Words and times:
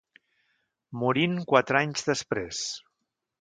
Morint 1.01 1.35
quatre 1.51 1.79
anys 1.83 2.09
després. 2.09 2.65